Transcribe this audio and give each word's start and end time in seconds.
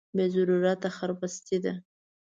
بې 0.15 0.25
ضرورته 0.33 0.87
خرمستي 0.97 1.57
ده. 1.63 1.73